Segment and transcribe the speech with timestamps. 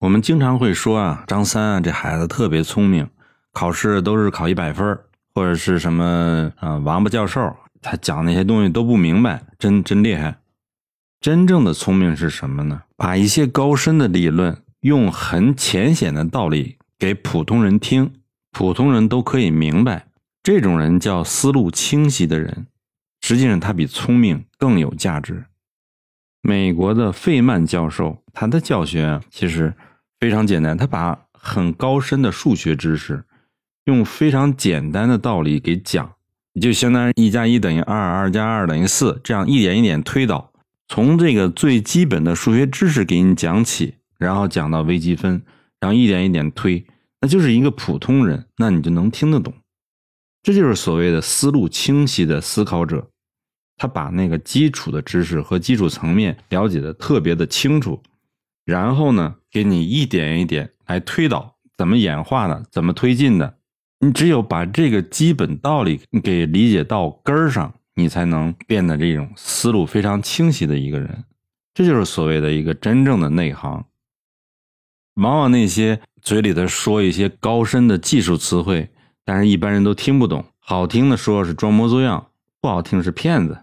[0.00, 3.08] 我们经常会说啊，张三啊，这孩子特别聪明，
[3.52, 4.96] 考试都是考一百分
[5.34, 10.38] 或者是什么啊，王八教授，他讲那些东西都不明白，真真厉害。
[11.20, 12.82] 真正的聪明是什么呢？
[12.96, 18.12] 把一些高深的理论用很浅显的道理给普通人听，
[18.52, 20.06] 普通人都可以明白。
[20.44, 22.68] 这种人叫思路清晰的人，
[23.20, 25.46] 实际上他比聪明更有价值。
[26.40, 29.74] 美国的费曼教授，他的教学其实
[30.20, 33.24] 非常简单，他把很高深的数学知识
[33.84, 36.14] 用非常简单的道理给讲，
[36.60, 40.52] 就相当于一加一等于二，二加二等于四，这样一点一点推导，
[40.88, 45.42] 从这个最基本的数学知识给你讲起，然后讲到微积分，
[45.80, 46.84] 然后一点一点推，
[47.20, 49.54] 那就是一个普通人，那你就能听得懂。
[50.42, 53.08] 这就是所谓的思路清晰的思考者。
[53.80, 58.02] 他把那个基础的知识和基础层面了解的特别的清楚，
[58.68, 63.56] 然后呢，给你一点一点来推导，怎么演化的，怎么推进的。
[64.00, 71.24] 你只有把这个基本道理给理解到根儿上，你才能变得这种思路非常清晰的一个人。
[71.72, 73.86] 这就是所谓的一个真正的内行。
[75.14, 78.90] 往往那些嘴里头说一些高深的技术词汇，
[79.24, 82.26] 但是一般人都听不懂，好听的说是装模作样，
[82.60, 83.60] 不好听是骗子。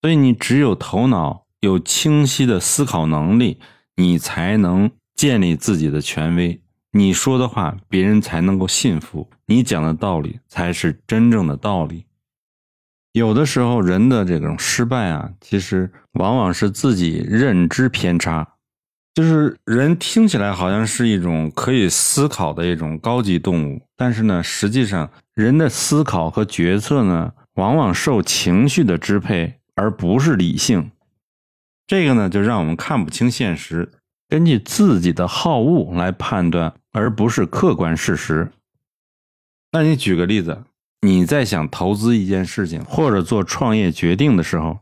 [0.00, 3.60] 所以，你只有头脑有清晰的思考能力，
[4.02, 6.60] 你才能建立自己的权威。
[6.90, 12.06] 你说的话，别人才能够信服；你讲的道理，才是真正的道理。
[13.12, 18.56] 有的时候，人的这种失败啊，其实往往是自己认知偏差。
[19.14, 29.60] 就是人听起来好像是一种可以思考的一种高级动物，但是呢，实际上人的思考和决策呢，往往受情绪的支配。
[29.74, 30.90] 而不是理性，
[31.92, 33.92] 这个呢，就让我们看不清现实，
[34.26, 38.50] 根据自己的好恶来判断，而不是客观事实。
[39.72, 40.64] 那你举个例子，
[41.02, 44.78] 你在想投资一件事情或者做创业决定的时候，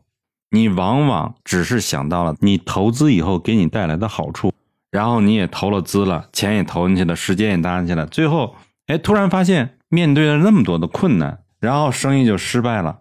[0.50, 4.52] 你往往只是想到了你投资以后给你带来的好处，
[4.92, 8.54] 然后你也投了资了，钱也投进去了，时间也搭进去了，最后，
[8.86, 13.00] 哎，突然发现面对了那么多的困难，然后生意就失败了。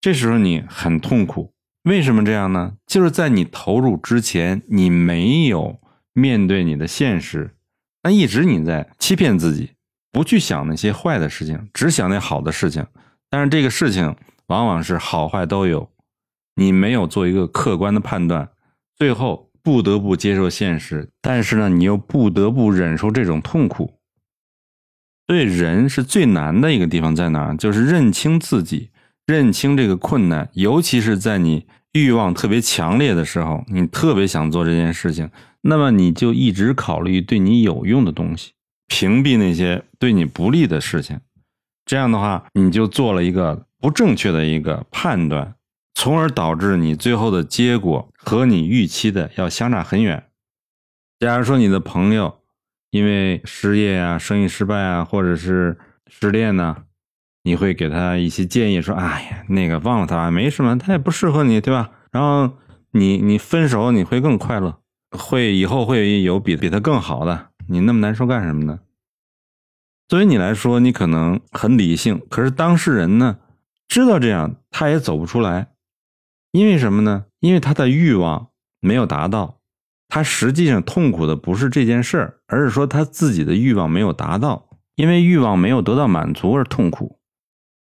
[0.00, 1.52] 这时候你很痛苦，
[1.86, 2.74] 为什么这样呢？
[2.84, 5.78] 就是在你投入之前，你没有
[6.12, 7.54] 面对你的现实，
[8.02, 9.70] 那一直你在欺骗自己，
[10.10, 12.84] 不去想那些坏的事情，只想那好的事情。
[13.30, 14.16] 但是这个事情
[14.48, 15.88] 往往是好坏都有，
[16.56, 18.48] 你没有做一个客观的判断，
[18.96, 21.08] 最后不得不接受现实。
[21.20, 24.00] 但是呢，你又不得不忍受这种痛苦。
[25.28, 27.54] 所以人是最难的一个地方在哪？
[27.54, 28.90] 就是认清自己。
[29.26, 35.28] 认清这个困难，尤其是在你欲望特别强烈的时候，你特别想做这件事情，
[35.62, 38.52] 那么你就一直考虑对你有用的东西，
[38.86, 41.20] 屏蔽那些对你不利的事情。
[41.84, 45.54] 这样的话，你就做了一个不正确的一个判断，
[45.94, 50.24] 从而导致你最后的结果和你预期的要相差很远。
[51.18, 52.40] 假如说你的朋友
[52.90, 56.84] 因为失业啊、生意失败啊，或者是失恋呢？
[57.46, 61.88] 你会给他一些建议，说：“哎呀，那个忘了他，没什么，他也不适合你，对吧？
[62.10, 62.52] 然后
[62.90, 64.76] 你你分手，你会更快乐，
[65.12, 67.50] 会以后会有比比他更好的。
[67.68, 68.80] 你那么难受干什么呢？
[70.08, 73.38] 作为你来说，你可能很理性，可是当事人呢，
[73.86, 75.68] 知道这样他也走不出来，
[76.50, 77.26] 因为什么呢？
[77.38, 78.48] 因为他的欲望
[78.80, 79.60] 没有达到，
[80.08, 87.12] 他实际上痛苦的不是这件事儿，而是说他自己的欲望没有达到，因为欲望没有得到满足而痛苦。”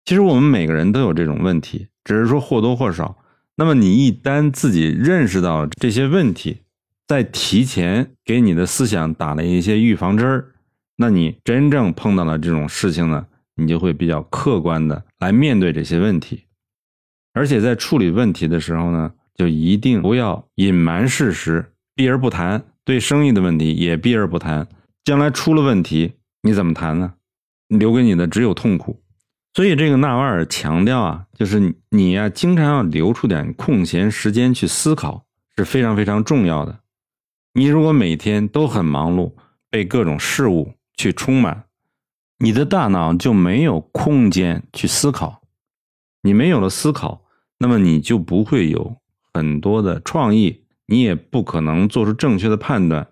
[0.04, 3.16] 其实我们每个人都有这种问题，只是说或多或少。
[3.56, 6.58] 那么你一旦自己认识到这些问题，
[7.06, 10.52] 在提前给你的思想打了一些预防针儿，
[10.96, 13.26] 那你真正碰到了这种事情呢，
[13.56, 16.44] 你就会比较客观的来面对这些问题。
[17.32, 22.62] 而且在处理问题的时候呢，就一定不要隐瞒事实，避而不谈。
[22.84, 24.68] 对生意的问题也避而不谈，
[25.04, 26.12] 将来出了问题
[26.42, 27.14] 你怎么谈呢？
[27.68, 29.00] 留给你的只有痛苦。
[29.54, 36.80] 所以，这个纳瓦尔强调啊，就是你呀，经常要留出点空闲时间去思考，是非常非常重要的。
[37.52, 39.32] 你如果每天都很忙碌，
[39.70, 41.66] 被各种事物去充满，
[42.38, 45.42] 你的大脑就没有空间去思考。
[46.22, 47.22] 你没有了思考，
[47.58, 48.96] 那么你就不会有
[49.32, 53.06] 很多的创意，你也不可能做出正确的判断。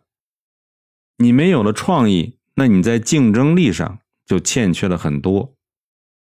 [1.18, 5.54] 你没有了创意，那你在竞争力上就欠缺了很多。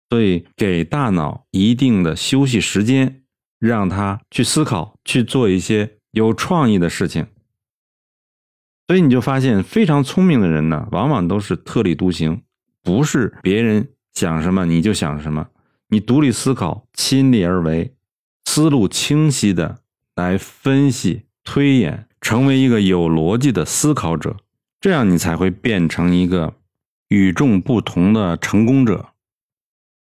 [0.09, 3.23] 所以，给大脑一定的休息时间，
[3.59, 7.27] 让他去思考，去做一些有创意的事情。
[8.87, 12.43] 所以你就发现，非常聪明的人呢，往往都是特立独行，
[12.85, 15.49] 不是别人想什么你就想什么，
[15.89, 17.97] 你独立思考，亲力而为，
[18.45, 19.81] 思路清晰的
[20.15, 24.37] 来分析推演，成为一个有逻辑的思考者，
[24.81, 26.55] 这样你才会变成一个
[27.09, 29.09] 与众不同的成功者。